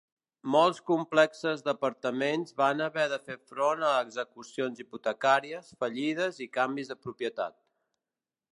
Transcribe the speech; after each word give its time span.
Molts 0.53 0.77
complexes 0.85 1.59
d"apartaments 1.67 2.55
van 2.61 2.81
haver 2.85 3.05
de 3.11 3.19
fer 3.27 3.37
front 3.51 3.85
a 3.89 3.93
execucions 4.07 4.81
hipotecàries, 4.85 5.71
fallides 5.85 6.41
i 6.47 6.49
canvis 6.59 6.91
de 6.95 6.99
propietat. 7.05 7.59